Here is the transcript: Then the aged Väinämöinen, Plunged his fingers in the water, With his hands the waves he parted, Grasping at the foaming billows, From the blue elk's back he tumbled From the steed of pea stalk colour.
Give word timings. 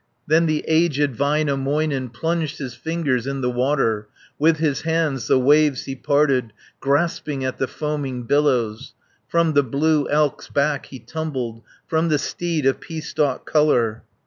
Then 0.25 0.47
the 0.47 0.65
aged 0.67 1.13
Väinämöinen, 1.15 2.11
Plunged 2.11 2.57
his 2.57 2.73
fingers 2.73 3.27
in 3.27 3.41
the 3.41 3.51
water, 3.51 4.07
With 4.39 4.57
his 4.57 4.81
hands 4.81 5.27
the 5.27 5.37
waves 5.37 5.83
he 5.85 5.95
parted, 5.95 6.53
Grasping 6.79 7.45
at 7.45 7.59
the 7.59 7.67
foaming 7.67 8.23
billows, 8.23 8.95
From 9.27 9.53
the 9.53 9.61
blue 9.61 10.09
elk's 10.09 10.47
back 10.49 10.87
he 10.87 10.97
tumbled 10.97 11.61
From 11.85 12.09
the 12.09 12.17
steed 12.17 12.65
of 12.65 12.79
pea 12.79 12.99
stalk 13.01 13.45
colour. 13.45 14.01